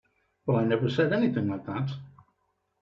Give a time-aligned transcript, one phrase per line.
[0.47, 1.91] But I never said anything like that.